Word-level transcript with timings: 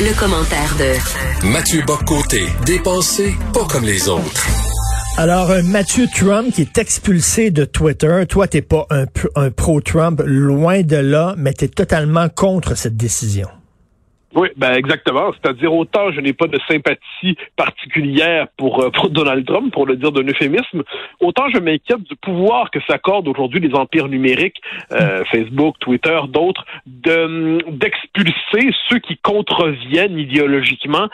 Le, 0.00 0.18
commentaire 0.18 0.74
de 0.78 1.46
Mathieu 1.46 1.82
Boccoté, 1.86 2.44
dépensé 2.64 3.34
pas 3.52 3.64
comme 3.66 3.84
les 3.84 4.08
autres. 4.08 4.46
Alors, 5.16 5.50
euh, 5.50 5.62
Mathieu 5.62 6.06
Trump 6.14 6.52
qui 6.54 6.62
est 6.62 6.78
expulsé 6.78 7.50
de 7.50 7.64
Twitter. 7.64 8.24
Toi, 8.28 8.48
t'es 8.48 8.62
pas 8.62 8.86
un, 8.90 9.04
un 9.36 9.50
pro-Trump, 9.50 10.22
loin 10.24 10.82
de 10.82 10.96
là, 10.96 11.34
mais 11.36 11.52
t'es 11.52 11.68
totalement 11.68 12.28
contre 12.28 12.74
cette 12.76 12.96
décision. 12.96 13.48
Oui, 14.34 14.48
ben 14.56 14.74
exactement. 14.74 15.32
C'est-à-dire 15.32 15.74
autant 15.74 16.12
je 16.12 16.20
n'ai 16.20 16.32
pas 16.32 16.46
de 16.46 16.58
sympathie 16.68 17.36
particulière 17.56 18.46
pour, 18.56 18.80
euh, 18.80 18.90
pour 18.90 19.10
Donald 19.10 19.44
Trump, 19.44 19.72
pour 19.72 19.86
le 19.86 19.96
dire 19.96 20.12
d'un 20.12 20.22
euphémisme, 20.22 20.82
autant 21.18 21.48
je 21.52 21.58
m'inquiète 21.58 22.02
du 22.02 22.14
pouvoir 22.16 22.70
que 22.70 22.78
s'accordent 22.88 23.26
aujourd'hui 23.26 23.60
les 23.60 23.74
empires 23.74 24.08
numériques, 24.08 24.60
euh, 24.92 25.24
Facebook, 25.32 25.76
Twitter, 25.80 26.18
d'autres, 26.28 26.64
de 26.86 27.58
d'expulser 27.70 28.70
ceux 28.88 28.98
qui 28.98 29.16
contreviennent 29.16 30.18
idéologiquement 30.18 31.08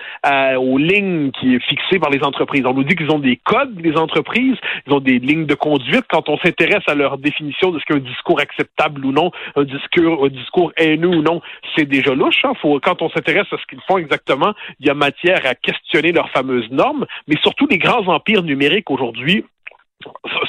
aux 0.58 0.78
lignes 0.78 1.30
qui 1.32 1.54
est 1.54 1.60
fixées 1.60 1.98
par 1.98 2.10
les 2.10 2.22
entreprises. 2.22 2.64
On 2.66 2.74
nous 2.74 2.84
dit 2.84 2.96
qu'ils 2.96 3.10
ont 3.10 3.18
des 3.18 3.36
codes, 3.36 3.78
les 3.80 3.96
entreprises, 3.96 4.56
ils 4.86 4.92
ont 4.92 5.00
des 5.00 5.18
lignes 5.18 5.46
de 5.46 5.54
conduite. 5.54 6.04
Quand 6.08 6.28
on 6.28 6.38
s'intéresse 6.38 6.82
à 6.86 6.94
leur 6.94 7.18
définition 7.18 7.70
de 7.70 7.78
ce 7.78 7.84
qu'est 7.84 7.94
un 7.94 7.98
discours 7.98 8.40
acceptable 8.40 9.04
ou 9.04 9.12
non, 9.12 9.30
un 9.56 9.64
discours, 9.64 10.26
un 10.26 10.28
discours 10.28 10.72
haineux 10.76 11.08
ou 11.08 11.22
non, 11.22 11.40
c'est 11.74 11.86
déjà 11.86 12.14
louche. 12.14 12.44
Hein. 12.44 12.52
Faut, 12.60 12.78
quand 12.80 13.02
on 13.02 13.05
s'intéresse 13.10 13.46
à 13.52 13.56
ce 13.58 13.66
qu'ils 13.66 13.80
font 13.86 13.98
exactement, 13.98 14.54
il 14.80 14.86
y 14.86 14.90
a 14.90 14.94
matière 14.94 15.44
à 15.44 15.54
questionner 15.54 16.12
leurs 16.12 16.30
fameuses 16.30 16.70
normes, 16.70 17.06
mais 17.26 17.36
surtout 17.42 17.66
les 17.66 17.78
grands 17.78 18.06
empires 18.08 18.42
numériques 18.42 18.90
aujourd'hui 18.90 19.44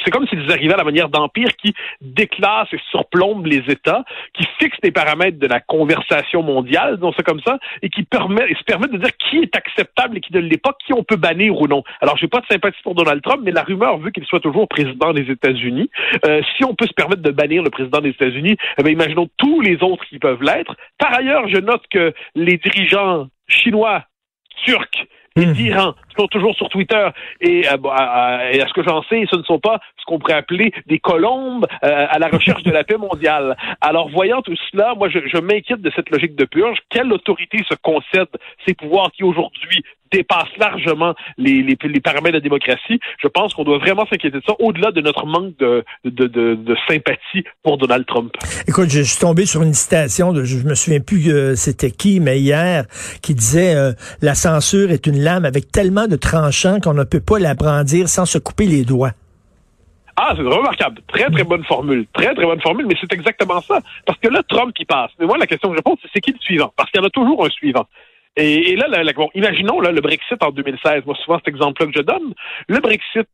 c'est 0.04 0.12
comme 0.12 0.28
s'ils 0.28 0.52
arrivaient 0.52 0.74
à 0.74 0.78
la 0.78 0.84
manière 0.84 1.10
d'empire 1.10 1.50
qui 1.58 1.74
déclasse 2.02 2.68
et 2.74 2.80
surplombe 2.92 3.46
les 3.46 3.64
États, 3.70 4.04
qui 4.34 4.46
fixe 4.60 4.78
les 4.84 4.92
paramètres 4.92 5.40
de 5.40 5.48
la 5.48 5.60
conversation 5.60 6.44
mondiale, 6.44 6.96
disons 6.96 7.14
ça 7.14 7.24
comme 7.24 7.42
ça, 7.42 7.58
et 7.82 7.90
qui 7.90 8.04
permet, 8.04 8.48
se 8.54 8.64
permettent 8.64 8.92
de 8.92 8.98
dire 8.98 9.16
qui 9.18 9.38
est 9.38 9.56
acceptable 9.56 10.18
et 10.18 10.22
qui 10.22 10.34
ne 10.34 10.40
l'est 10.40 10.62
pas, 10.62 10.76
qui 10.86 10.94
on 10.94 11.04
peut 11.04 11.16
bannir 11.16 11.60
ou 11.60 11.68
non. 11.68 11.84
Alors, 12.02 12.18
j'ai 12.18 12.28
pas 12.28 12.40
de 12.42 12.46
sympathie 12.48 12.82
pour 12.84 12.96
Donald 12.96 13.22
Trump, 13.22 13.42
mais 13.44 13.52
la 13.52 13.64
rumeur 13.64 13.98
veut 13.98 14.12
qu'il 14.12 14.26
soit 14.26 14.40
toujours 14.40 14.68
président 14.68 15.14
des 15.14 15.30
États-Unis. 15.32 15.90
Euh, 16.26 16.42
si 16.56 16.64
on 16.64 16.76
peut 16.76 16.88
se 16.88 16.94
permettre 16.94 17.22
de 17.22 17.32
bannir 17.32 17.64
le 17.64 17.70
président 17.70 18.00
des 18.00 18.10
États-Unis, 18.10 18.58
eh 18.78 18.92
imaginons 18.92 19.30
tous 19.38 19.62
les 19.62 19.82
autres 19.82 20.06
qui 20.06 20.20
peuvent 20.20 20.42
l'être. 20.42 20.76
Par 20.98 21.14
ailleurs, 21.14 21.48
je 21.48 21.58
note 21.58 21.84
que 21.90 22.14
les 22.36 22.58
dirigeants 22.58 23.28
chinois, 23.48 24.04
turcs, 24.66 25.08
et 25.38 25.46
mmh. 25.46 25.54
d'Iran, 25.54 25.96
sont 26.18 26.28
toujours 26.28 26.56
sur 26.56 26.70
Twitter. 26.70 27.08
Et, 27.42 27.68
euh, 27.68 27.78
à, 27.90 28.40
ce 28.68 28.74
que 28.74 28.84
j'en 28.84 29.04
sais, 29.04 29.26
ce 29.30 29.38
ne 29.38 29.44
sont 29.44 29.60
pas 29.60 29.80
ce 29.98 30.06
qu'on 30.06 30.20
pourrait 30.20 30.34
appeler 30.34 30.72
des 30.88 31.00
colombes 31.00 31.66
euh, 31.84 32.06
à 32.10 32.20
la 32.20 32.28
recherche 32.28 32.64
de 32.64 32.72
la 32.72 32.84
paix 32.84 32.98
mondiale. 32.98 33.56
Alors, 33.82 34.10
voyant 34.10 34.42
tout 34.42 34.56
cela, 34.72 34.94
moi, 34.96 35.10
je, 35.10 35.20
je 35.28 35.38
m'inquiète 35.38 35.82
de 35.82 35.92
cette 35.96 36.10
logique 36.10 36.36
de 36.36 36.46
purge. 36.46 36.80
Quelle 36.90 37.12
autorité 37.14 37.60
se 37.70 37.76
concède 37.82 38.30
ces 38.66 38.74
pouvoirs 38.74 39.12
qui, 39.12 39.24
aujourd'hui, 39.24 39.84
dépasse 40.12 40.50
largement 40.58 41.14
les, 41.38 41.64
les, 41.64 42.00
paramètres 42.00 42.34
de 42.34 42.38
la 42.38 42.40
démocratie? 42.40 43.00
Je 43.22 43.28
pense 43.28 43.54
qu'on 43.54 43.64
doit 43.64 43.78
vraiment 43.78 44.06
s'inquiéter 44.06 44.38
de 44.38 44.44
ça, 44.46 44.54
au-delà 44.60 44.92
de 44.92 45.02
notre 45.02 45.26
manque 45.26 45.58
de, 45.58 45.84
de, 46.06 46.76
sympathie 46.88 47.44
pour 47.64 47.78
Donald 47.78 48.06
Trump. 48.06 48.34
Écoute, 48.68 48.90
je, 48.90 49.02
suis 49.02 49.20
tombé 49.20 49.46
sur 49.46 49.64
une 49.64 49.74
citation, 49.74 50.34
de, 50.34 50.44
je 50.44 50.66
me 50.66 50.76
souviens 50.76 51.00
plus 51.00 51.32
euh, 51.32 51.56
c'était 51.56 51.92
qui, 51.92 52.20
mais 52.20 52.40
hier, 52.40 52.86
qui 53.22 53.34
disait 53.34 53.76
euh, 53.76 53.94
La 54.22 54.36
censure 54.36 54.92
est 54.92 55.08
une 55.08 55.20
lame 55.20 55.46
avec 55.46 55.72
tellement 55.72 56.07
de 56.08 56.16
tranchants 56.16 56.80
qu'on 56.80 56.94
ne 56.94 57.04
peut 57.04 57.22
pas 57.22 57.40
la 57.40 57.54
brandir 57.54 58.10
sans 58.10 58.26
se 58.26 58.38
couper 58.38 58.66
les 58.66 58.84
doigts. 58.84 59.12
Ah, 60.20 60.34
c'est 60.36 60.42
remarquable. 60.42 61.02
Très, 61.08 61.30
très 61.30 61.44
bonne 61.44 61.64
formule. 61.64 62.08
Très, 62.14 62.34
très 62.34 62.46
bonne 62.46 62.60
formule, 62.60 62.88
mais 62.88 62.96
c'est 63.00 63.14
exactement 63.14 63.62
ça. 63.62 63.80
Parce 64.06 64.18
que 64.20 64.30
là, 64.30 64.42
Trump 64.50 64.74
qui 64.74 64.84
passe. 64.84 65.12
Mais 65.20 65.28
moi, 65.28 65.38
la 65.38 65.46
question 65.46 65.70
que 65.70 65.78
je 65.78 65.82
pose, 65.82 65.98
c'est 66.02 66.10
c'est 66.12 66.22
qui 66.22 66.32
le 66.32 66.40
suivant? 66.40 66.74
Parce 66.76 66.90
qu'il 66.90 67.00
y 67.00 67.04
en 67.04 67.08
a 67.08 67.12
toujours 67.12 67.46
un 67.46 67.50
suivant. 67.50 67.86
Et, 68.36 68.76
là, 68.76 68.88
imaginons 69.36 69.80
là, 69.80 69.92
le 69.92 70.02
Brexit 70.02 70.42
en 70.42 70.50
2016. 70.50 71.04
Moi, 71.06 71.16
souvent, 71.24 71.38
cet 71.38 71.48
exemple-là 71.50 71.92
que 71.92 71.98
je 71.98 72.04
donne. 72.04 72.34
Le 72.68 72.80
Brexit, 72.80 73.28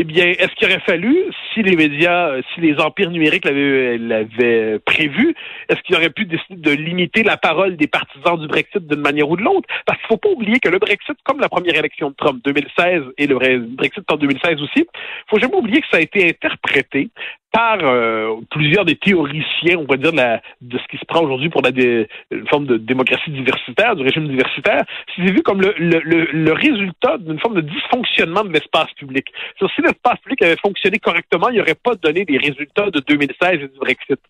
eh 0.00 0.04
bien, 0.04 0.26
est-ce 0.26 0.54
qu'il 0.54 0.68
aurait 0.68 0.80
fallu, 0.80 1.16
si 1.52 1.60
les 1.60 1.74
médias, 1.74 2.28
euh, 2.28 2.42
si 2.54 2.60
les 2.60 2.78
empires 2.78 3.10
numériques 3.10 3.44
l'avaient 3.44 4.78
prévu, 4.84 5.34
est-ce 5.68 5.80
qu'il 5.82 5.96
aurait 5.96 6.10
pu 6.10 6.24
décider 6.24 6.54
de 6.54 6.70
limiter 6.70 7.24
la 7.24 7.36
parole 7.36 7.76
des 7.76 7.88
partisans 7.88 8.38
du 8.38 8.46
Brexit 8.46 8.86
d'une 8.86 9.00
manière 9.00 9.28
ou 9.28 9.36
de 9.36 9.42
l'autre? 9.42 9.68
Parce 9.86 9.98
qu'il 9.98 10.06
faut 10.06 10.16
pas 10.16 10.28
oublier 10.28 10.60
que 10.60 10.68
le 10.68 10.78
Brexit, 10.78 11.16
comme 11.24 11.40
la 11.40 11.48
première 11.48 11.74
élection 11.74 12.10
de 12.10 12.14
Trump 12.14 12.40
2016 12.44 13.02
et 13.18 13.26
le 13.26 13.58
Brexit 13.58 14.04
en 14.08 14.16
2016 14.16 14.62
aussi, 14.62 14.86
faut 15.28 15.40
jamais 15.40 15.56
oublier 15.56 15.80
que 15.80 15.88
ça 15.90 15.96
a 15.96 16.00
été 16.00 16.28
interprété 16.28 17.10
par 17.52 17.78
euh, 17.82 18.36
plusieurs 18.50 18.84
des 18.84 18.96
théoriciens, 18.96 19.78
on 19.78 19.84
va 19.84 19.96
dire, 19.96 20.12
de, 20.12 20.16
la, 20.16 20.42
de 20.60 20.78
ce 20.78 20.86
qui 20.88 20.98
se 20.98 21.04
prend 21.06 21.22
aujourd'hui 21.22 21.48
pour 21.48 21.62
la 21.62 21.70
une 21.70 22.48
forme 22.48 22.66
de 22.66 22.76
démocratie 22.76 23.30
diversitaire, 23.30 23.96
du 23.96 24.02
régime 24.02 24.28
diversitaire, 24.28 24.82
c'est 25.14 25.22
vu 25.22 25.42
comme 25.42 25.60
le, 25.60 25.74
le, 25.78 26.00
le, 26.32 26.52
résultat 26.52 27.18
d'une 27.18 27.38
forme 27.38 27.54
de 27.54 27.60
dysfonctionnement 27.60 28.44
de 28.44 28.52
l'espace 28.52 28.92
public. 28.96 29.26
si 29.58 29.82
l'espace 29.82 30.18
public 30.20 30.42
avait 30.42 30.56
fonctionné 30.56 30.98
correctement, 30.98 31.48
il 31.48 31.54
n'y 31.54 31.60
aurait 31.60 31.74
pas 31.74 31.94
donné 31.94 32.24
les 32.28 32.38
résultats 32.38 32.90
de 32.90 33.00
2016 33.00 33.52
et 33.52 33.58
du 33.58 33.78
Brexit. 33.78 34.20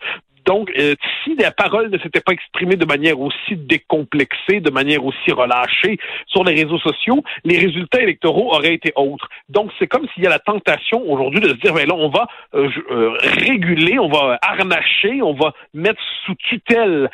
Donc, 0.44 0.70
euh, 0.78 0.94
si 1.22 1.34
la 1.36 1.50
parole 1.50 1.90
ne 1.90 1.98
s'était 1.98 2.20
pas 2.20 2.32
exprimée 2.32 2.76
de 2.76 2.84
manière 2.84 3.20
aussi 3.20 3.56
décomplexée, 3.56 4.60
de 4.60 4.70
manière 4.70 5.04
aussi 5.04 5.32
relâchée 5.32 5.98
sur 6.26 6.44
les 6.44 6.54
réseaux 6.54 6.78
sociaux, 6.78 7.22
les 7.44 7.58
résultats 7.58 8.00
électoraux 8.00 8.54
auraient 8.54 8.74
été 8.74 8.92
autres. 8.96 9.28
Donc, 9.48 9.70
c'est 9.78 9.86
comme 9.86 10.06
s'il 10.14 10.24
y 10.24 10.26
a 10.26 10.30
la 10.30 10.38
tentation 10.38 11.02
aujourd'hui 11.10 11.40
de 11.40 11.48
se 11.48 11.54
dire, 11.54 11.74
ben 11.74 11.86
là, 11.86 11.94
on 11.94 12.08
va 12.08 12.26
euh, 12.54 12.68
euh, 12.90 13.16
réguler, 13.20 13.98
on 13.98 14.08
va 14.08 14.38
harnacher, 14.42 15.22
on 15.22 15.34
va 15.34 15.52
mettre 15.74 16.00
sous 16.24 16.34
tutelle 16.34 17.10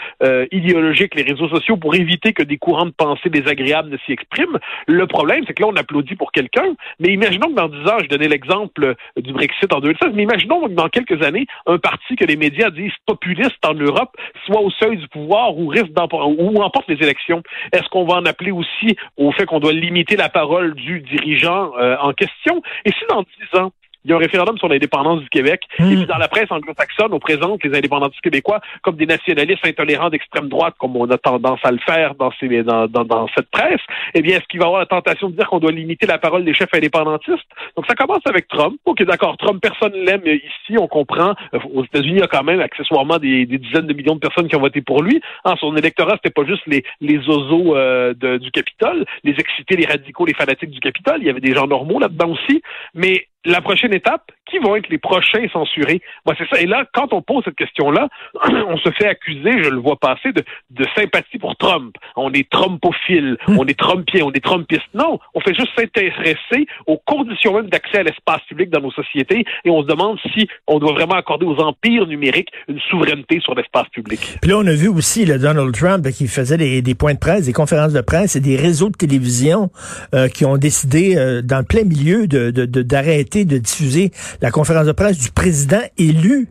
idéologique 0.51 1.15
les 1.15 1.23
réseaux 1.23 1.49
sociaux 1.49 1.77
pour 1.77 1.95
éviter 1.95 2.33
que 2.33 2.43
des 2.43 2.56
courants 2.56 2.87
de 2.87 2.91
pensée 2.91 3.29
désagréables 3.29 3.91
ne 3.91 3.97
s'y 3.99 4.12
expriment. 4.12 4.59
Le 4.87 5.06
problème, 5.06 5.45
c'est 5.47 5.55
que 5.55 5.62
là, 5.62 5.69
on 5.69 5.77
applaudit 5.77 6.17
pour 6.17 6.33
quelqu'un, 6.33 6.75
mais 6.99 7.12
imaginons 7.12 7.49
que 7.49 7.55
dans 7.55 7.69
10 7.69 7.77
ans, 7.89 7.99
je 8.03 8.09
donnais 8.09 8.29
l'exemple 8.29 8.95
du 9.17 9.33
Brexit 9.33 9.73
en 9.73 9.81
2016, 9.81 10.12
mais 10.15 10.23
imaginons 10.25 10.67
que 10.67 10.73
dans 10.73 10.89
quelques 10.89 11.23
années, 11.23 11.47
un 11.67 11.79
parti 11.79 12.17
que 12.17 12.25
les 12.25 12.37
médias 12.37 12.71
disent 12.71 12.93
populiste 13.15 13.65
en 13.65 13.75
Europe 13.75 14.17
soit 14.47 14.61
au 14.61 14.71
seuil 14.71 14.97
du 14.97 15.09
pouvoir 15.09 15.57
ou 15.57 15.69
risque 15.69 15.91
ou 16.39 16.63
emporte 16.63 16.89
les 16.89 17.03
élections. 17.03 17.43
Est-ce 17.73 17.89
qu'on 17.89 18.05
va 18.05 18.17
en 18.17 18.27
appeler 18.27 18.51
aussi 18.51 18.97
au 19.17 19.33
fait 19.33 19.47
qu'on 19.47 19.61
doit 19.61 19.73
limiter 19.73 20.17
la 20.17 20.29
parole 20.29 20.75
du 20.75 21.01
dirigeant 21.01 21.73
euh, 21.79 21.97
en 22.01 22.13
question? 22.13 22.63
Et 22.85 22.91
si 22.91 23.05
dans 23.09 23.23
dix 23.23 23.59
ans, 23.59 23.71
il 24.05 24.11
y 24.11 24.13
a 24.13 24.17
un 24.17 24.21
référendum 24.21 24.59
sur 24.59 24.69
l'indépendance 24.69 25.21
du 25.21 25.29
Québec. 25.29 25.63
Et 25.79 25.83
puis 25.83 26.07
dans 26.07 26.19
la 26.19 26.29
presse 26.29 26.51
anglo-saxonne, 26.51 27.13
on 27.13 27.19
présente 27.19 27.63
les 27.65 27.77
indépendantistes 27.77 28.21
québécois 28.21 28.61
comme 28.83 28.97
des 28.97 29.07
nationalistes 29.07 29.67
intolérants 29.67 30.11
d'extrême 30.11 30.49
droite, 30.49 30.75
comme 30.79 30.97
on 30.97 31.09
a 31.11 31.19
tendance 31.19 31.61
à 31.65 31.71
le 31.71 31.79
faire 31.79 32.15
dans, 32.15 32.31
ces, 32.39 32.63
dans, 32.63 32.87
dans, 32.87 33.05
dans 33.05 33.27
cette 33.35 33.51
presse. 33.51 33.81
Eh 34.15 34.23
bien, 34.23 34.39
est-ce 34.39 34.47
qu'il 34.47 34.61
va 34.61 34.67
y 34.67 34.69
avoir 34.69 34.81
la 34.81 34.87
tentation 34.87 35.31
de 35.31 35.37
dire 35.37 35.49
qu'on 35.49 35.59
doit 35.59 35.73
limiter 35.73 36.07
la 36.07 36.19
parole 36.19 36.45
des 36.45 36.55
chefs 36.55 36.73
indépendantistes? 36.75 37.49
Donc 37.77 37.87
ça 37.87 37.95
commence 37.95 38.23
avec 38.27 38.49
Trump. 38.49 38.77
OK, 38.85 39.03
d'accord, 39.05 39.37
Trump, 39.39 39.61
personne 39.61 39.93
l'aime 39.95 40.23
ici, 40.27 40.79
on 40.79 40.89
comprend. 40.89 41.35
Aux 41.73 41.85
États-Unis, 41.85 42.17
il 42.17 42.21
y 42.21 42.23
a 42.23 42.27
quand 42.27 42.45
même 42.45 42.61
accessoirement 42.61 43.19
des, 43.19 43.47
des, 43.47 43.59
dizaines 43.59 43.87
de 43.87 43.95
millions 43.95 44.15
de 44.15 44.21
personnes 44.21 44.49
qui 44.49 44.57
ont 44.57 44.61
voté 44.61 44.81
pour 44.83 45.03
lui. 45.03 45.21
En 45.45 45.57
son 45.57 45.77
électorat, 45.77 46.17
c'était 46.17 46.31
pas 46.31 46.47
juste 46.47 46.63
les, 46.67 46.85
les 47.01 47.19
oiseaux 47.27 47.77
euh, 47.77 48.15
du 48.15 48.51
Capitole, 48.51 49.05
les 49.23 49.33
excités, 49.33 49.77
les 49.77 49.87
radicaux, 49.87 50.27
les 50.27 50.35
fanatiques 50.35 50.71
du 50.71 50.81
Capitole. 50.81 51.19
Il 51.21 51.27
y 51.27 51.31
avait 51.31 51.41
des 51.41 51.55
gens 51.55 51.67
normaux 51.67 51.99
là-dedans 51.99 52.31
aussi. 52.31 52.63
Mais 52.95 53.27
la 53.44 53.60
prochaine 53.60 53.94
étape, 53.94 54.31
qui 54.50 54.59
vont 54.59 54.77
être 54.77 54.88
les 54.88 54.99
prochains 54.99 55.47
censurés? 55.53 56.00
Moi, 56.27 56.34
c'est 56.38 56.49
ça. 56.49 56.60
Et 56.60 56.66
là, 56.66 56.84
quand 56.93 57.12
on 57.12 57.22
pose 57.22 57.44
cette 57.44 57.56
question-là, 57.56 58.09
on 58.69 58.77
se 58.77 58.91
fait 58.93 59.06
accuser, 59.06 59.62
je 59.62 59.71
le 59.71 59.81
vois 59.81 59.97
passer, 59.97 60.32
de, 60.32 60.43
de 60.71 60.87
sympathie 60.97 61.38
pour 61.38 61.56
Trump. 61.56 61.97
On 62.16 62.32
est 62.32 62.49
Trumpophile, 62.50 63.37
hmm. 63.47 63.59
on 63.59 63.66
est 63.66 63.78
Trumpien, 63.78 64.25
on 64.25 64.32
est 64.32 64.44
Trumpiste. 64.44 64.82
Non, 64.94 65.19
on 65.34 65.41
fait 65.41 65.55
juste 65.55 65.71
s'intéresser 65.77 66.66
aux 66.87 66.99
conditions 67.05 67.55
même 67.55 67.69
d'accès 67.69 67.99
à 67.99 68.03
l'espace 68.03 68.43
public 68.49 68.71
dans 68.71 68.81
nos 68.81 68.91
sociétés 68.91 69.44
et 69.65 69.71
on 69.71 69.82
se 69.82 69.87
demande 69.87 70.19
si 70.34 70.49
on 70.66 70.78
doit 70.78 70.93
vraiment 70.93 71.15
accorder 71.15 71.47
aux 71.47 71.59
empires 71.59 72.06
numériques 72.06 72.50
une 72.69 72.81
souveraineté 72.91 73.41
sur 73.41 73.55
l'espace 73.55 73.88
public. 73.88 74.38
Puis 74.41 74.50
là, 74.50 74.59
on 74.59 74.66
a 74.66 74.75
vu 74.75 74.88
aussi 74.88 75.25
le 75.25 75.38
Donald 75.38 75.75
Trump 75.75 76.06
qui 76.11 76.26
faisait 76.29 76.56
des, 76.56 76.82
des, 76.82 76.94
points 76.94 77.14
de 77.14 77.19
presse, 77.19 77.47
des 77.47 77.52
conférences 77.52 77.93
de 77.93 78.00
presse 78.00 78.37
et 78.37 78.40
des 78.40 78.56
réseaux 78.56 78.88
de 78.88 78.97
télévision 78.97 79.70
euh, 80.14 80.29
qui 80.29 80.44
ont 80.44 80.56
décidé, 80.56 81.17
euh, 81.17 81.43
dans 81.43 81.58
le 81.58 81.64
plein 81.64 81.85
milieu, 81.85 82.26
de, 82.26 82.50
d'arrêter 82.50 83.34
de, 83.34 83.34
diffuser 83.43 84.13
la 84.41 84.51
conférence 84.51 84.87
de 84.87 84.93
presse 84.93 85.19
du 85.19 85.31
président 85.31 85.81
élu. 85.99 86.49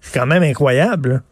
C'est 0.00 0.18
quand 0.18 0.26
même 0.26 0.42
incroyable. 0.42 1.22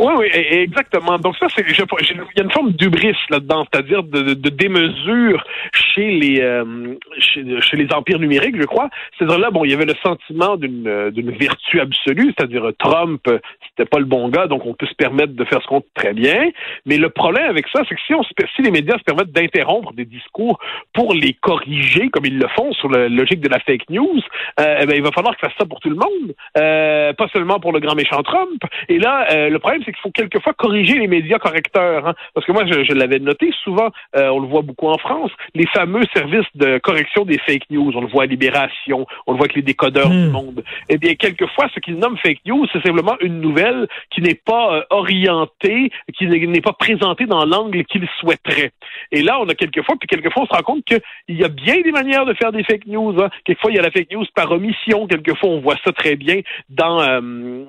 Oui, 0.00 0.14
oui, 0.16 0.28
exactement. 0.32 1.18
Donc 1.18 1.36
ça, 1.36 1.46
c'est, 1.54 1.62
il 1.62 1.76
y 1.76 2.40
a 2.40 2.42
une 2.42 2.50
forme 2.50 2.72
d'ubris 2.72 3.14
là-dedans, 3.28 3.66
c'est-à-dire 3.70 4.02
de, 4.02 4.32
démesure 4.48 5.44
chez 5.74 6.10
les 6.10 6.40
euh, 6.40 6.94
chez, 7.18 7.76
les 7.76 7.92
empires 7.92 8.18
numériques, 8.18 8.56
je 8.58 8.64
crois. 8.64 8.88
C'est-à-dire 9.18 9.38
là, 9.38 9.50
bon, 9.50 9.62
il 9.66 9.72
y 9.72 9.74
avait 9.74 9.84
le 9.84 9.94
sentiment 10.02 10.56
d'une 10.56 10.88
euh, 10.88 11.10
d'une 11.10 11.30
vertu 11.32 11.80
absolue, 11.80 12.32
c'est-à-dire 12.34 12.70
Trump, 12.78 13.20
c'était 13.68 13.84
pas 13.84 13.98
le 13.98 14.06
bon 14.06 14.30
gars, 14.30 14.46
donc 14.46 14.64
on 14.64 14.72
peut 14.72 14.86
se 14.86 14.94
permettre 14.94 15.34
de 15.34 15.44
faire 15.44 15.60
ce 15.60 15.66
qu'on 15.66 15.82
très 15.94 16.14
bien. 16.14 16.48
Mais 16.86 16.96
le 16.96 17.10
problème 17.10 17.50
avec 17.50 17.66
ça, 17.68 17.82
c'est 17.86 17.94
que 17.94 18.00
si 18.06 18.14
on 18.14 18.22
si 18.22 18.62
les 18.62 18.70
médias 18.70 18.96
se 18.96 19.04
permettent 19.04 19.32
d'interrompre 19.32 19.92
des 19.92 20.06
discours 20.06 20.58
pour 20.94 21.12
les 21.12 21.34
corriger, 21.34 22.08
comme 22.08 22.24
ils 22.24 22.38
le 22.38 22.48
font 22.56 22.72
sur 22.72 22.88
la 22.88 23.10
logique 23.10 23.40
de 23.40 23.50
la 23.50 23.58
fake 23.58 23.90
news, 23.90 24.20
euh, 24.60 24.78
eh 24.80 24.86
ben, 24.86 24.96
il 24.96 25.02
va 25.02 25.12
falloir 25.12 25.36
que 25.36 25.46
fasse 25.46 25.56
ça 25.58 25.66
pour 25.66 25.80
tout 25.80 25.90
le 25.90 25.96
monde, 25.96 26.34
euh, 26.56 27.12
pas 27.12 27.28
seulement 27.34 27.60
pour 27.60 27.72
le 27.72 27.80
grand 27.80 27.94
méchant 27.94 28.22
Trump. 28.22 28.62
Et 28.88 28.98
là, 28.98 29.48
le 29.50 29.58
problème, 29.58 29.82
c'est 29.84 29.89
c'est 29.90 29.92
qu'il 29.92 30.02
faut 30.02 30.10
quelquefois 30.10 30.52
corriger 30.54 30.98
les 30.98 31.06
médias 31.06 31.38
correcteurs. 31.38 32.06
Hein. 32.08 32.14
Parce 32.34 32.46
que 32.46 32.52
moi, 32.52 32.64
je, 32.66 32.92
l'avais 32.92 33.18
noté 33.18 33.52
souvent, 33.62 33.90
euh, 34.16 34.28
on 34.28 34.40
le 34.40 34.46
voit 34.46 34.62
beaucoup 34.62 34.88
en 34.88 34.98
France, 34.98 35.30
les 35.54 35.66
fameux 35.66 36.02
services 36.14 36.46
de 36.54 36.78
correction 36.78 37.24
des 37.24 37.38
fake 37.38 37.70
news. 37.70 37.92
On 37.94 38.00
le 38.00 38.08
voit 38.08 38.24
à 38.24 38.26
Libération, 38.26 39.06
on 39.26 39.32
le 39.32 39.36
voit 39.38 39.46
avec 39.46 39.56
les 39.56 39.62
décodeurs 39.62 40.10
du 40.10 40.28
hmm. 40.28 40.30
monde. 40.30 40.64
Eh 40.88 40.98
bien, 40.98 41.14
quelquefois, 41.14 41.68
ce 41.74 41.80
qu'ils 41.80 41.96
nomment 41.96 42.18
fake 42.18 42.40
news, 42.46 42.66
c'est 42.72 42.82
simplement 42.82 43.16
une 43.20 43.40
nouvelle 43.40 43.88
qui 44.10 44.20
n'est 44.20 44.34
pas 44.34 44.76
euh, 44.76 44.82
orientée, 44.90 45.90
qui 46.16 46.26
n'est 46.26 46.60
pas 46.60 46.72
présentée 46.72 47.26
dans 47.26 47.44
l'angle 47.44 47.84
qu'ils 47.84 48.08
souhaiteraient. 48.20 48.72
Et 49.12 49.22
là, 49.22 49.40
on 49.40 49.48
a 49.48 49.54
quelquefois, 49.54 49.96
puis 49.98 50.08
quelquefois, 50.08 50.42
on 50.42 50.46
se 50.46 50.52
rend 50.52 50.62
compte 50.62 50.84
qu'il 50.84 51.00
y 51.28 51.44
a 51.44 51.48
bien 51.48 51.80
des 51.80 51.92
manières 51.92 52.26
de 52.26 52.34
faire 52.34 52.52
des 52.52 52.64
fake 52.64 52.86
news. 52.86 53.14
Hein. 53.20 53.30
Quelquefois, 53.44 53.70
il 53.70 53.76
y 53.76 53.78
a 53.78 53.82
la 53.82 53.90
fake 53.90 54.12
news 54.12 54.24
par 54.34 54.50
omission. 54.50 55.06
Quelquefois, 55.06 55.50
on 55.50 55.60
voit 55.60 55.76
ça 55.84 55.92
très 55.92 56.16
bien 56.16 56.40
dans, 56.68 57.00
euh, 57.00 57.64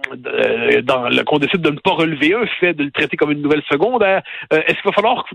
dans 0.83 1.09
le, 1.09 1.23
qu'on 1.23 1.39
décide 1.39 1.61
de 1.61 1.69
ne 1.69 1.79
pas 1.79 1.91
relever 1.91 2.10
un 2.13 2.45
fait, 2.59 2.73
de 2.73 2.83
le 2.83 2.91
traiter 2.91 3.17
comme 3.17 3.31
une 3.31 3.41
nouvelle 3.41 3.63
secondaire. 3.69 4.21
Euh, 4.53 4.61
est-ce 4.67 4.75
qu'il 4.81 4.85
va 4.85 4.91
falloir 4.91 5.25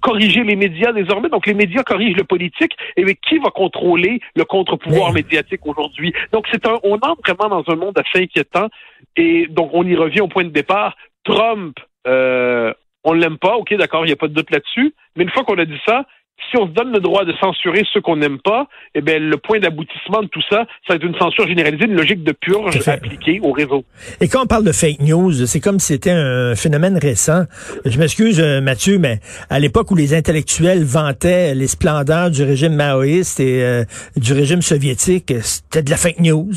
corriger 0.00 0.44
les 0.44 0.56
médias 0.56 0.92
désormais? 0.92 1.28
Donc, 1.28 1.46
les 1.46 1.54
médias 1.54 1.82
corrigent 1.82 2.16
le 2.16 2.24
politique. 2.24 2.72
Et 2.96 3.04
mais 3.04 3.14
qui 3.14 3.38
va 3.38 3.50
contrôler 3.50 4.20
le 4.34 4.44
contre-pouvoir 4.44 5.12
médiatique 5.12 5.66
aujourd'hui? 5.66 6.12
Donc, 6.32 6.46
c'est 6.50 6.66
un, 6.66 6.78
on 6.82 6.94
entre 6.94 7.34
vraiment 7.34 7.62
dans 7.62 7.72
un 7.72 7.76
monde 7.76 7.98
assez 7.98 8.24
inquiétant. 8.24 8.68
Et 9.16 9.46
donc, 9.48 9.70
on 9.72 9.84
y 9.86 9.96
revient 9.96 10.20
au 10.20 10.28
point 10.28 10.44
de 10.44 10.50
départ. 10.50 10.96
Trump, 11.24 11.78
euh, 12.06 12.72
on 13.04 13.12
l'aime 13.12 13.38
pas, 13.38 13.56
ok, 13.56 13.74
d'accord, 13.74 14.04
il 14.04 14.08
n'y 14.08 14.12
a 14.12 14.16
pas 14.16 14.28
de 14.28 14.34
doute 14.34 14.50
là-dessus. 14.50 14.94
Mais 15.16 15.24
une 15.24 15.30
fois 15.30 15.44
qu'on 15.44 15.58
a 15.58 15.64
dit 15.64 15.80
ça, 15.86 16.04
si 16.50 16.56
on 16.58 16.66
se 16.66 16.72
donne 16.72 16.92
le 16.92 17.00
droit 17.00 17.24
de 17.24 17.32
censurer 17.40 17.82
ceux 17.92 18.00
qu'on 18.00 18.16
n'aime 18.16 18.38
pas, 18.38 18.68
eh 18.94 19.00
bien, 19.00 19.18
le 19.18 19.36
point 19.36 19.58
d'aboutissement 19.58 20.22
de 20.22 20.28
tout 20.28 20.42
ça, 20.48 20.64
ça 20.86 20.90
va 20.90 20.94
être 20.96 21.04
une 21.04 21.18
censure 21.18 21.46
généralisée, 21.46 21.86
une 21.86 21.96
logique 21.96 22.22
de 22.22 22.32
purge 22.32 22.76
appliquée 22.88 23.40
au 23.42 23.52
réseau. 23.52 23.84
Et 24.20 24.28
quand 24.28 24.42
on 24.42 24.46
parle 24.46 24.64
de 24.64 24.72
fake 24.72 25.00
news, 25.00 25.32
c'est 25.46 25.60
comme 25.60 25.78
si 25.78 25.94
c'était 25.94 26.10
un 26.10 26.54
phénomène 26.54 26.98
récent. 26.98 27.44
Je 27.84 27.98
m'excuse, 27.98 28.40
euh, 28.40 28.60
Mathieu, 28.60 28.98
mais 28.98 29.20
à 29.50 29.58
l'époque 29.58 29.90
où 29.90 29.96
les 29.96 30.14
intellectuels 30.14 30.84
vantaient 30.84 31.54
les 31.54 31.66
splendeurs 31.66 32.30
du 32.30 32.42
régime 32.42 32.74
maoïste 32.74 33.40
et 33.40 33.62
euh, 33.62 33.84
du 34.16 34.32
régime 34.32 34.62
soviétique, 34.62 35.32
c'était 35.42 35.82
de 35.82 35.90
la 35.90 35.96
fake 35.96 36.20
news. 36.20 36.52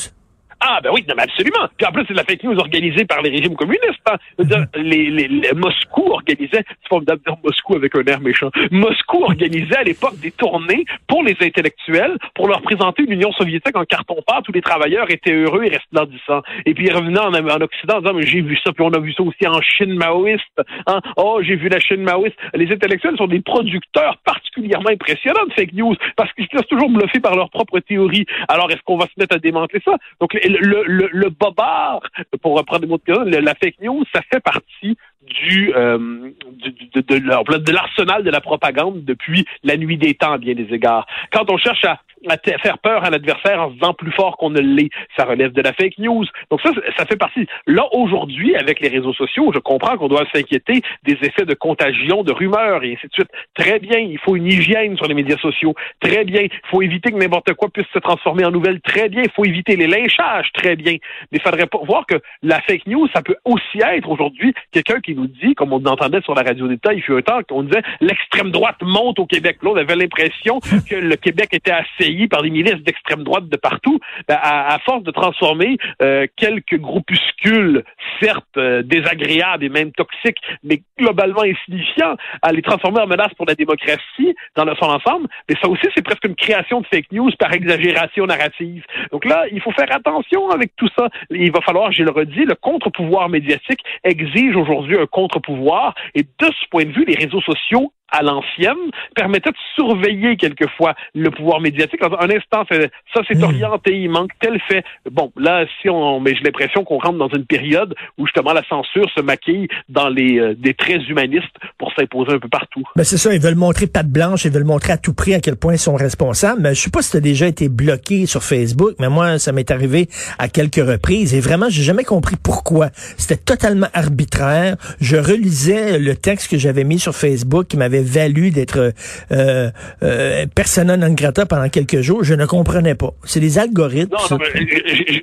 Ah, 0.62 0.80
ben 0.84 0.90
oui, 0.94 1.06
non, 1.08 1.16
mais 1.16 1.24
absolument. 1.24 1.68
Puis 1.78 1.88
en 1.88 1.92
plus, 1.92 2.04
c'est 2.08 2.14
de 2.14 2.18
la 2.18 2.26
fake 2.26 2.44
news 2.44 2.58
organisée 2.60 3.06
par 3.06 3.22
les 3.22 3.30
régimes 3.30 3.56
communistes. 3.56 4.02
Hein. 4.10 4.18
Mhm. 4.38 4.68
les, 4.76 5.10
les, 5.10 5.54
Moscou 5.56 6.12
organisait, 6.12 6.64
c'est 6.68 6.88
formidable 6.90 7.22
de 7.26 7.32
dire 7.32 7.40
Moscou 7.44 7.76
avec 7.76 7.96
un 7.96 8.04
air 8.04 8.20
méchant, 8.20 8.50
Moscou 8.72 9.24
organisait 9.24 9.78
à 9.78 9.84
l'époque 9.84 10.18
des 10.20 10.32
tournées 10.32 10.86
pour 11.08 11.24
les 11.24 11.36
intellectuels, 11.42 12.18
pour 12.36 12.48
leur 12.48 12.62
présenter 12.62 13.04
une 13.04 13.14
Union 13.14 13.32
soviétique 13.32 13.76
en 13.76 13.86
carton-pâte 13.86 14.48
où 14.50 14.52
les 14.52 14.62
travailleurs 14.62 15.10
étaient 15.10 15.34
heureux 15.34 15.64
et 15.64 15.70
resplendissants. 15.70 16.42
Et 16.66 16.74
puis 16.74 16.88
ils 16.88 16.94
revenaient 16.94 17.20
en, 17.20 17.34
en 17.34 17.62
Occident 17.62 17.98
en 17.98 18.02
disant, 18.02 18.14
mais 18.14 18.26
j'ai 18.26 18.42
vu 18.42 18.58
ça, 18.64 18.72
puis 18.74 18.84
on 18.84 18.92
a 18.92 19.00
vu 19.00 19.14
ça 19.14 19.24
aussi 19.24 19.48
en 19.48 19.62
Chine 19.62 19.96
maoïste. 19.96 20.62
Hein? 20.88 21.00
Oh, 21.18 21.40
j'ai 21.42 21.56
vu 21.56 21.70
la 21.70 21.80
Chine 21.80 22.04
maoïste. 22.04 22.38
Les 22.54 22.72
intellectuels 22.72 23.18
sont 23.18 23.28
des 23.28 23.42
producteurs 23.42 24.18
particulièrement 24.26 24.90
impressionnants 24.90 25.46
de 25.48 25.54
fake 25.54 25.74
news 25.74 25.96
parce 26.16 26.32
qu'ils 26.34 26.46
se 26.46 26.56
laissent 26.56 26.68
toujours 26.68 26.90
bluffer 26.90 27.20
par 27.20 27.36
leurs 27.36 27.50
propres 27.50 27.80
théories. 27.80 28.26
Alors, 28.48 28.70
est-ce 28.72 28.82
qu'on 28.84 28.98
va 28.98 29.06
se 29.06 29.20
mettre 29.20 29.36
à 29.36 29.40
démanteler 29.40 29.82
ça? 29.86 29.96
Donc, 30.20 30.34
le, 30.50 30.84
le, 30.86 31.10
le 31.12 31.30
bobard, 31.30 32.02
pour 32.42 32.58
reprendre 32.58 32.82
des 32.82 32.88
mots 32.88 32.98
de 32.98 33.38
la 33.38 33.56
fake 33.56 33.80
news, 33.82 34.04
ça 34.14 34.22
fait 34.32 34.40
partie 34.40 34.98
du, 35.22 35.74
euh, 35.76 36.32
du 36.52 36.72
de, 36.94 37.02
de, 37.02 37.58
de 37.58 37.72
l'arsenal 37.72 38.24
de 38.24 38.30
la 38.32 38.42
propagande 38.42 39.04
depuis 39.04 39.46
la 39.64 39.78
nuit 39.78 39.98
des 39.98 40.14
temps 40.14 40.34
à 40.34 40.38
bien 40.38 40.56
des 40.56 40.74
égards. 40.74 41.06
Quand 41.32 41.50
on 41.52 41.58
cherche 41.58 41.84
à 41.86 42.00
à 42.28 42.38
faire 42.38 42.78
peur 42.80 43.04
à 43.04 43.10
l'adversaire 43.10 43.62
en 43.62 43.70
se 43.70 43.74
disant 43.76 43.94
plus 43.94 44.12
fort 44.12 44.38
qu'on 44.38 44.50
ne 44.50 44.60
l'est. 44.60 44.90
Ça 45.16 45.26
relève 45.26 45.52
de 45.52 45.62
la 45.62 45.74
fake 45.74 45.98
news. 46.00 46.26
Donc 46.50 46.62
ça, 46.62 46.72
ça 46.98 47.06
fait 47.06 47.16
partie. 47.16 47.48
Là, 47.68 47.86
aujourd'hui, 47.94 48.56
avec 48.56 48.80
les 48.80 48.90
réseaux 48.90 49.14
sociaux, 49.14 49.52
je 49.54 49.60
comprends 49.60 49.98
qu'on 49.98 50.08
doit 50.08 50.26
s'inquiéter 50.34 50.82
des 51.04 51.14
effets 51.14 51.46
de 51.46 51.54
contagion, 51.54 52.24
de 52.24 52.32
rumeurs 52.32 52.84
et 52.84 52.94
ainsi 52.94 53.08
de 53.08 53.14
suite. 53.14 53.30
Très 53.56 53.80
bien, 53.80 54.00
il 54.00 54.18
faut 54.20 54.36
une 54.36 54.48
hygiène 54.48 54.98
sur 54.98 55.06
les 55.08 55.14
médias 55.14 55.38
sociaux. 55.38 55.74
Très 56.00 56.26
bien, 56.26 56.42
il 56.42 56.52
faut 56.70 56.82
éviter 56.82 57.12
que 57.12 57.18
n'importe 57.18 57.54
quoi 57.54 57.70
puisse 57.70 57.88
se 57.94 58.00
transformer 58.00 58.46
en 58.46 58.52
nouvelle. 58.52 58.82
Très 58.82 59.10
bien, 59.10 59.24
il 59.24 59.32
faut 59.32 59.46
éviter 59.46 59.76
les 59.76 59.88
lynchages. 59.88 60.52
Très 60.54 60.76
bien. 60.76 60.98
Mais 61.32 61.40
il 61.40 61.42
faudrait 61.42 61.68
voir 61.86 62.06
que 62.06 62.16
la 62.44 62.62
fake 62.62 62.88
news, 62.88 63.08
ça 63.14 63.22
peut 63.22 63.38
aussi 63.46 63.80
être 63.82 64.10
aujourd'hui 64.10 64.54
quelqu'un 64.72 65.00
qui 65.00 65.09
nous 65.16 65.28
dit, 65.28 65.56
comme 65.56 65.74
on 65.74 65.84
entendait 65.86 66.22
sur 66.22 66.36
la 66.36 66.44
radio 66.44 66.68
d'État, 66.68 66.94
il 66.94 67.02
fut 67.02 67.14
un 67.14 67.22
temps 67.22 67.42
qu'on 67.48 67.64
disait 67.64 67.82
l'extrême 68.02 68.52
droite 68.52 68.78
monte 68.82 69.20
au 69.20 69.26
Québec. 69.26 69.58
Là, 69.62 69.72
on 69.72 69.76
avait 69.76 69.96
l'impression 69.96 70.60
que 70.90 70.96
le 70.96 71.16
Québec 71.16 71.50
était 71.54 71.72
assez 71.72 72.28
par 72.28 72.42
des 72.42 72.50
milices 72.50 72.84
d'extrême 72.84 73.24
droite 73.24 73.48
de 73.48 73.58
partout, 73.58 74.00
ben, 74.28 74.38
à, 74.42 74.78
force 74.86 75.04
de 75.04 75.12
transformer 75.12 75.78
euh, 76.02 76.26
quelques 76.38 76.78
groupuscules, 76.78 77.84
certes 78.22 78.46
euh, 78.58 78.82
désagréables 78.84 79.64
et 79.64 79.70
même 79.70 79.92
toxiques, 79.92 80.40
mais 80.64 80.82
globalement 80.98 81.44
insignifiants, 81.44 82.16
à 82.42 82.52
les 82.52 82.62
transformer 82.62 83.02
en 83.02 83.08
menace 83.08 83.34
pour 83.36 83.46
la 83.46 83.56
démocratie 83.56 84.36
dans 84.56 84.66
son 84.76 84.86
ensemble, 84.86 85.28
mais 85.50 85.56
ça 85.62 85.68
aussi, 85.70 85.88
c'est 85.96 86.04
presque 86.04 86.26
une 86.26 86.36
création 86.36 86.82
de 86.82 86.88
fake 86.88 87.12
news 87.12 87.32
par 87.40 87.54
exagération 87.54 88.26
narrative. 88.26 88.84
Donc 89.12 89.26
là, 89.26 89.46
il 89.52 89.62
faut 89.62 89.72
faire 89.72 89.92
attention 89.92 90.50
avec 90.50 90.76
tout 90.76 90.90
ça. 90.98 91.08
Il 91.30 91.52
va 91.52 91.62
falloir, 91.62 91.92
je 91.92 92.04
le 92.04 92.12
redis, 92.12 92.46
le 92.46 92.56
contre-pouvoir 92.56 93.30
médiatique 93.30 93.80
exige 94.04 94.56
aujourd'hui 94.56 94.98
contre-pouvoir, 95.06 95.96
et 96.16 96.24
de 96.24 96.46
ce 96.46 96.68
point 96.70 96.86
de 96.86 96.92
vue, 96.92 97.06
les 97.06 97.16
réseaux 97.16 97.42
sociaux 97.42 97.94
à 98.12 98.22
l'ancienne 98.22 98.78
permettait 99.16 99.52
de 99.52 99.56
surveiller 99.76 100.38
quelquefois 100.38 100.96
le 101.14 101.30
pouvoir 101.32 101.60
médiatique. 101.60 102.02
Un 102.02 102.30
instant, 102.30 102.64
ça 102.70 103.24
s'est 103.28 103.36
hmm. 103.36 103.44
orienté, 103.44 103.98
il 103.98 104.10
manque 104.10 104.32
tel 104.40 104.60
fait. 104.68 104.84
Bon, 105.10 105.32
là, 105.38 105.66
si 105.82 105.90
on, 105.90 106.20
mais 106.20 106.36
j'ai 106.36 106.44
l'impression 106.44 106.84
qu'on 106.84 106.98
rentre 106.98 107.18
dans 107.18 107.30
une 107.30 107.46
période 107.46 107.96
où 108.18 108.26
justement 108.26 108.54
la 108.54 108.64
censure 108.68 109.10
se 109.16 109.22
maquille 109.22 109.68
dans 109.88 110.10
les 110.10 110.40
euh, 110.40 110.56
des 110.58 110.74
traits 110.74 111.08
humanistes 111.08 111.56
pour 111.78 111.94
s'imposer 111.94 112.34
un 112.34 112.40
peu 112.40 112.50
partout. 112.50 112.84
Ben 112.96 113.04
c'est 113.04 113.18
ça, 113.18 113.34
ils 113.34 113.42
veulent 113.42 113.56
montrer 113.56 113.88
patte 113.88 114.10
blanche, 114.10 114.46
ils 114.46 114.52
veulent 114.52 114.64
montrer 114.64 114.94
à 114.94 114.98
tout 114.98 115.14
prix 115.14 115.34
à 115.34 115.40
quel 115.40 115.56
point 115.56 115.74
ils 115.74 115.80
sont 115.80 115.96
responsables. 115.96 116.62
Mais 116.62 116.76
je 116.76 116.82
sais 116.82 116.90
pas 116.90 117.02
si 117.02 117.12
tu 117.12 117.18
as 117.18 117.22
déjà 117.22 117.48
été 117.48 117.70
bloqué 117.70 118.26
sur 118.26 118.44
Facebook, 118.44 118.96
mais 119.00 119.10
moi, 119.10 119.40
ça 119.40 119.52
m'est 119.52 119.72
arrivé 119.72 120.08
à 120.38 120.48
quelques 120.48 120.76
reprises 120.86 121.34
et 121.34 121.40
vraiment, 121.40 121.70
j'ai 121.70 121.84
jamais 121.84 122.04
compris 122.04 122.36
pourquoi. 122.42 122.90
C'était 123.18 123.38
totalement 123.38 123.88
arbitraire. 123.94 124.76
Je 125.00 125.18
relisais 125.18 126.00
le 126.00 126.16
texte 126.16 126.52
que 126.52 126.58
j'avais 126.58 126.84
mis 126.84 127.00
sur 127.00 127.16
Facebook 127.16 127.68
qui 127.68 127.78
m'avait 127.78 127.99
valu 128.02 128.52
d'être 128.52 128.94
euh, 129.32 129.70
euh, 130.04 130.46
persona 130.56 130.98
non 130.98 131.14
grata 131.14 131.46
pendant 131.46 131.70
quelques 131.70 132.02
jours, 132.02 132.24
je 132.24 132.34
ne 132.34 132.46
comprenais 132.46 132.96
pas. 132.96 133.12
C'est 133.24 133.40
des 133.40 133.60
algorithmes. 133.60 134.16
Non, 134.30 134.38
non 134.38 134.46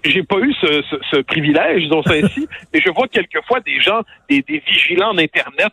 j'ai 0.04 0.22
pas 0.22 0.38
eu 0.38 0.52
ce, 0.60 0.82
ce, 0.90 0.96
ce 1.10 1.20
privilège, 1.22 1.82
disons 1.82 2.02
ça 2.02 2.14
ainsi, 2.14 2.48
mais 2.74 2.80
je 2.84 2.90
vois 2.90 3.08
quelquefois 3.08 3.60
des 3.60 3.80
gens, 3.80 4.02
des, 4.28 4.42
des 4.42 4.62
vigilants 4.66 5.14
d'Internet 5.14 5.72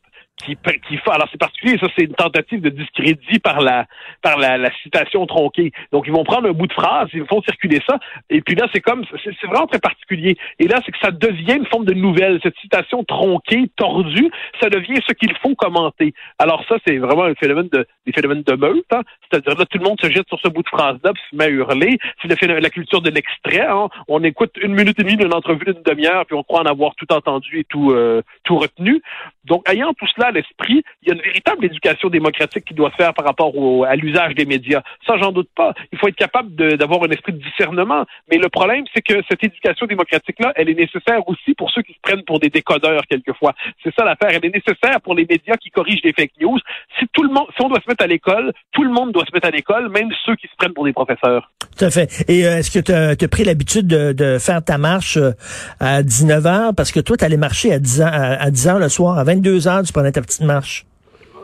alors 1.12 1.28
c'est 1.32 1.38
particulier, 1.38 1.78
ça 1.80 1.88
c'est 1.96 2.06
une 2.06 2.14
tentative 2.14 2.62
de 2.62 2.70
discrédit 2.70 3.40
par 3.40 3.62
la 3.62 3.86
par 4.22 4.38
la, 4.38 4.58
la, 4.58 4.72
citation 4.84 5.26
tronquée. 5.26 5.72
Donc 5.92 6.06
ils 6.08 6.14
vont 6.14 6.24
prendre 6.24 6.50
un 6.50 6.54
bout 6.54 6.68
de 6.68 6.74
phrase, 6.74 7.10
ils 7.14 7.26
font 7.26 7.42
circuler 7.42 7.80
ça, 7.88 8.00
et 8.30 8.42
puis 8.42 8.56
là 8.56 8.68
c'est 8.74 8.82
comme 8.82 9.06
c'est 9.24 9.48
vraiment 9.48 9.68
très 9.68 9.80
particulier. 9.80 10.38
Et 10.60 10.68
là 10.68 10.80
c'est 10.86 10.92
que 10.92 10.98
ça 11.02 11.12
devient 11.12 11.56
une 11.58 11.66
forme 11.66 11.86
de 11.86 11.94
nouvelle, 11.94 12.40
cette 12.44 12.58
citation 12.58 13.04
tronquée, 13.04 13.70
tordue, 13.76 14.30
ça 14.62 14.70
devient 14.70 15.00
ce 15.08 15.14
qu'il 15.14 15.36
faut 15.38 15.56
commenter. 15.56 16.14
Alors 16.40 16.64
ça 16.68 16.76
c'est 16.86 16.98
vraiment 16.98 17.24
un 17.24 17.36
phénomène 17.36 17.70
de 17.72 17.86
des 18.06 18.12
phénomènes 18.12 18.44
de 18.44 18.56
meute, 18.56 18.86
hein. 18.92 19.02
c'est-à-dire 19.30 19.58
là 19.58 19.66
tout 19.66 19.78
le 19.78 19.86
monde 19.86 20.00
se 20.02 20.12
jette 20.12 20.28
sur 20.28 20.40
ce 20.40 20.50
bout 20.50 20.64
de 20.64 20.70
phrase 20.70 20.98
là, 21.04 21.14
puis 21.14 21.24
se 21.32 21.36
met 21.36 21.46
à 21.46 21.50
hurler. 21.50 21.98
C'est 22.22 22.30
la 22.44 22.70
culture 22.70 23.02
de 23.02 23.10
l'extrait. 23.10 23.68
Hein. 23.68 23.88
On 24.08 24.24
écoute 24.24 24.52
une 24.62 24.74
minute 24.74 25.00
et 25.00 25.04
demie 25.04 25.18
d'une 25.18 25.34
entrevue 25.34 25.66
d'une 25.66 25.84
demi-heure, 25.84 26.26
puis 26.26 26.36
on 26.36 26.44
croit 26.44 26.62
en 26.62 26.66
avoir 26.66 26.96
tout 26.96 27.12
entendu 27.12 27.60
et 27.60 27.64
tout 27.64 27.92
euh, 27.92 28.22
tout 28.44 28.58
retenu. 28.58 29.02
Donc 29.46 29.68
ayant 29.70 29.94
tout 29.94 30.08
cela 30.16 30.32
l'esprit, 30.34 30.84
il 31.02 31.10
y 31.10 31.12
a 31.12 31.16
une 31.16 31.22
véritable 31.22 31.66
éducation 31.66 32.10
démocratique 32.10 32.66
qui 32.66 32.74
doit 32.74 32.92
se 32.92 32.96
faire 32.96 33.14
par 33.14 33.26
rapport 33.26 33.56
au, 33.58 33.84
à 33.84 33.96
l'usage 33.96 34.36
des 34.36 34.46
médias. 34.46 34.82
Ça, 35.08 35.16
j'en 35.18 35.32
doute 35.32 35.50
pas. 35.56 35.74
Il 35.92 35.98
faut 35.98 36.08
être 36.08 36.16
capable 36.16 36.56
d'avoir 36.78 37.04
un 37.04 37.10
esprit 37.10 37.34
de 37.34 37.42
discernement. 37.42 38.06
Mais 38.30 38.38
le 38.38 38.50
problème, 38.50 38.84
c'est 38.94 39.02
que 39.02 39.22
cette 39.30 39.44
éducation 39.44 39.86
démocratique-là, 39.86 40.54
elle 40.56 40.70
est 40.70 40.74
nécessaire 40.74 41.28
aussi 41.28 41.54
pour 41.54 41.72
ceux 41.72 41.82
qui 41.82 41.94
se 41.94 42.00
prennent 42.02 42.24
pour 42.24 42.40
des 42.40 42.50
décodeurs 42.50 43.04
quelquefois. 43.10 43.54
C'est 43.84 43.94
ça 43.96 44.04
l'affaire. 44.04 44.30
Elle 44.32 44.46
est 44.46 44.56
nécessaire 44.56 45.00
pour 45.02 45.16
les 45.16 45.26
médias 45.26 45.56
qui 45.58 45.70
corrigent 45.70 46.02
des 46.02 46.14
fake 46.14 46.34
news. 46.42 46.58
Si 47.00 47.06
tout 47.14 47.24
le 47.24 47.30
monde, 47.30 47.48
si 47.56 47.64
on 47.64 47.70
doit 47.70 47.80
se 47.82 47.90
mettre 47.90 48.04
à 48.04 48.08
l'école, 48.08 48.52
tout 48.72 48.84
le 48.84 48.92
monde 48.92 49.12
doit 49.12 49.26
se 49.26 49.32
mettre 49.34 49.48
à 49.48 49.52
l'école, 49.52 49.90
même 49.90 50.10
ceux 50.26 50.36
qui 50.36 50.48
se 50.48 50.56
prennent 50.58 50.74
pour 50.74 50.86
des 50.86 50.94
professeurs. 50.94 51.52
Tout 51.78 51.86
à 51.86 51.90
fait. 51.90 52.24
Et 52.28 52.46
euh, 52.46 52.58
est-ce 52.58 52.72
que 52.72 52.80
tu 52.80 52.92
as, 52.92 53.28
pris 53.28 53.44
l'habitude 53.44 53.88
de, 53.88 54.38
faire 54.40 54.64
ta 54.64 54.78
marche 54.78 55.18
euh, 55.18 55.32
à 55.80 56.02
19h? 56.02 56.76
Parce 56.76 56.92
que 56.92 57.00
toi, 57.00 57.18
tu 57.18 57.26
allais 57.26 57.38
marcher 57.38 57.74
à 57.74 57.80
10 57.80 58.02
h 58.02 58.04
à, 58.06 58.52
10 58.52 58.68
h 58.68 58.80
le 58.80 58.90
soir, 58.90 59.18
à 59.18 59.24
22 59.24 59.60
h 59.60 59.86
tu 59.86 59.94
prenais 59.94 60.12
ta 60.14 60.22
petite 60.22 60.42
marche? 60.42 60.86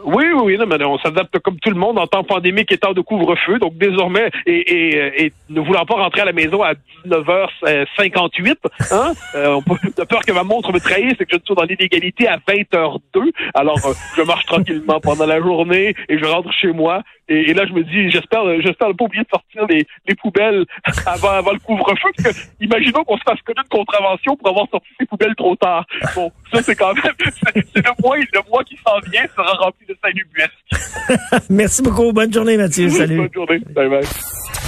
Oui, 0.05 0.25
oui, 0.33 0.57
non, 0.57 0.65
mais 0.65 0.83
on 0.85 0.97
s'adapte 0.99 1.39
comme 1.39 1.59
tout 1.59 1.69
le 1.69 1.75
monde 1.75 1.99
en 1.99 2.07
temps 2.07 2.23
pandémique 2.23 2.71
et 2.71 2.77
temps 2.77 2.93
de 2.93 3.01
couvre-feu. 3.01 3.59
Donc 3.59 3.77
désormais, 3.77 4.31
et, 4.45 4.59
et, 4.59 5.25
et, 5.25 5.33
ne 5.49 5.61
voulant 5.61 5.85
pas 5.85 5.95
rentrer 5.95 6.21
à 6.21 6.25
la 6.25 6.31
maison 6.31 6.63
à 6.63 6.73
19h58, 7.05 8.55
hein, 8.91 9.13
euh, 9.35 9.53
on 9.55 9.59
de 9.59 10.03
peur 10.05 10.21
que 10.25 10.31
ma 10.31 10.43
montre 10.43 10.71
me 10.71 10.79
trahisse 10.79 11.15
et 11.19 11.25
que 11.25 11.37
je 11.37 11.45
sois 11.45 11.55
dans 11.55 11.63
l'illégalité 11.63 12.27
à 12.27 12.37
20h02. 12.37 13.31
Alors, 13.53 13.79
euh, 13.85 13.93
je 14.15 14.21
marche 14.21 14.45
tranquillement 14.45 14.99
pendant 14.99 15.25
la 15.25 15.39
journée 15.39 15.95
et 16.07 16.17
je 16.17 16.25
rentre 16.25 16.51
chez 16.53 16.71
moi 16.71 17.03
Et, 17.29 17.53
là, 17.53 17.65
je 17.67 17.73
me 17.73 17.83
dis, 17.83 18.09
j'espère, 18.09 18.41
j'espère 18.61 18.87
ne 18.89 18.93
pas 18.93 19.05
oublier 19.05 19.23
de 19.23 19.29
sortir 19.29 19.65
les, 19.69 19.85
les 20.07 20.15
poubelles 20.15 20.65
avant, 21.05 21.29
avant 21.29 21.51
le 21.51 21.59
couvre-feu. 21.59 22.09
Parce 22.17 22.35
que, 22.35 22.41
imaginons 22.59 23.03
qu'on 23.03 23.17
se 23.17 23.23
fasse 23.23 23.39
connaître 23.45 23.69
une 23.71 23.77
contravention 23.77 24.35
pour 24.35 24.49
avoir 24.49 24.67
sorti 24.69 24.87
ses 24.99 25.05
poubelles 25.05 25.35
trop 25.35 25.55
tard. 25.55 25.85
Bon, 26.15 26.31
ça, 26.51 26.63
c'est 26.63 26.75
quand 26.75 26.93
même, 26.95 27.13
c'est 27.53 27.85
le 27.85 28.01
mois, 28.01 28.17
le 28.17 28.49
mois 28.49 28.63
qui 28.63 28.77
s'en 28.77 28.99
vient 29.11 29.25
sera 29.35 29.53
rempli 29.53 29.85
de 29.87 29.95
salubuesques. 30.03 31.45
Merci 31.49 31.83
beaucoup. 31.83 32.11
Bonne 32.11 32.33
journée, 32.33 32.57
Mathieu. 32.57 32.89
Salut. 32.89 33.17
Bonne 33.17 33.33
journée. 33.33 33.59
Bye 33.75 33.89
bye. 33.89 34.59